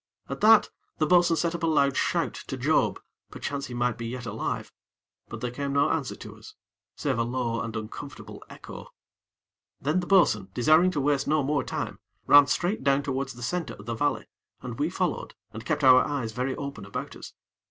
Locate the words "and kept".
15.53-15.83